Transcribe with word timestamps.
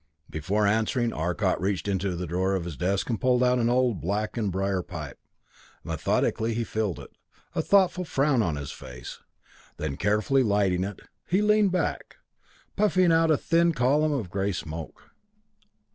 Before 0.31 0.65
answering, 0.65 1.13
Arcot 1.13 1.61
reached 1.61 1.87
into 1.87 2.19
a 2.19 2.25
drawer 2.25 2.55
of 2.55 2.65
his 2.65 2.75
desk 2.75 3.07
and 3.11 3.21
pulled 3.21 3.43
out 3.43 3.59
an 3.59 3.69
old 3.69 4.01
blackened 4.01 4.51
briar 4.51 4.81
pipe. 4.81 5.19
Methodically 5.83 6.55
he 6.55 6.63
filled 6.63 6.97
it, 6.99 7.11
a 7.53 7.61
thoughtful 7.61 8.03
frown 8.03 8.41
on 8.41 8.55
his 8.55 8.71
face; 8.71 9.19
then 9.77 9.97
carefully 9.97 10.41
lighting 10.41 10.83
it, 10.83 11.01
he 11.27 11.43
leaned 11.43 11.71
back, 11.71 12.15
puffing 12.75 13.11
out 13.11 13.29
a 13.29 13.37
thin 13.37 13.73
column 13.73 14.11
of 14.11 14.31
gray 14.31 14.51
smoke. 14.51 15.11